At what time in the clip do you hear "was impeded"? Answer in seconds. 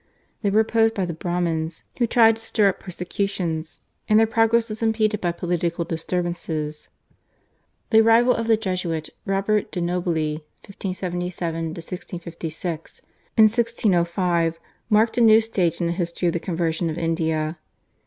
4.67-5.21